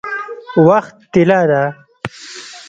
وخت 0.67 0.95
طلا 1.13 1.41
ده؟ 1.51 1.63